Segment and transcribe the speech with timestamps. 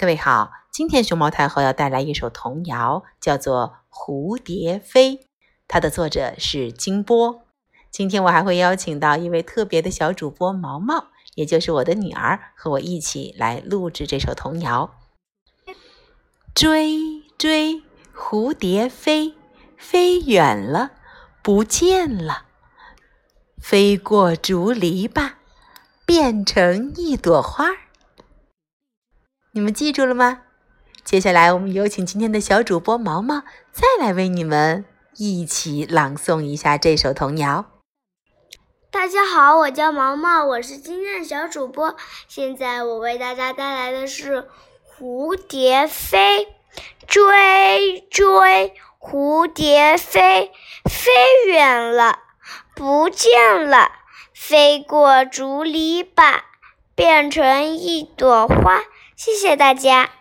[0.00, 5.16] 各位好，今天熊猫太后要带来一首童谣，叫做《蝴蝶飞》，
[5.68, 7.42] 它的作者是金波。
[7.90, 14.94] 今天我还会邀请到一位特别的小主播毛毛，也就是我的女儿，和我一起来录制这首童谣。
[16.54, 17.82] 追追
[18.16, 19.34] 蝴蝶飞，
[19.76, 20.92] 飞远了，
[21.42, 22.46] 不见了，
[23.60, 25.32] 飞过竹篱笆，
[26.06, 27.89] 变成一朵花儿。
[29.52, 30.42] 你们记住了吗？
[31.02, 34.84] 接下来我们有请今天的小主播毛毛，再来为你们
[35.16, 37.66] 一起朗诵一下这首童谣。
[38.92, 41.96] 大家好，我叫毛毛，我是今天的小主播。
[42.28, 44.42] 现在我为大家带来的是
[44.86, 46.44] 《蝴蝶飞》，
[47.08, 50.52] 追追蝴蝶飞，
[50.84, 51.10] 飞
[51.48, 52.20] 远了，
[52.76, 53.90] 不见了，
[54.32, 56.42] 飞过竹篱笆，
[56.94, 58.82] 变成一朵花。
[59.22, 60.19] 谢谢大家。